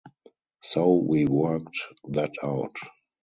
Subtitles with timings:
[0.63, 1.77] So we worked
[2.09, 2.75] that out.